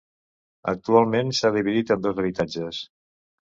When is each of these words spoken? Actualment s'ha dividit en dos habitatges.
Actualment 0.71 1.31
s'ha 1.41 1.53
dividit 1.59 1.95
en 1.97 2.05
dos 2.09 2.25
habitatges. 2.25 2.85